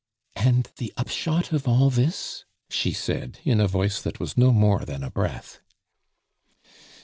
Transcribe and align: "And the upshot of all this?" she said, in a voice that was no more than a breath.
"And 0.35 0.67
the 0.77 0.91
upshot 0.97 1.51
of 1.53 1.67
all 1.67 1.91
this?" 1.91 2.43
she 2.71 2.91
said, 2.91 3.37
in 3.45 3.59
a 3.61 3.67
voice 3.67 4.01
that 4.01 4.19
was 4.19 4.35
no 4.35 4.51
more 4.51 4.83
than 4.83 5.03
a 5.03 5.11
breath. 5.11 5.59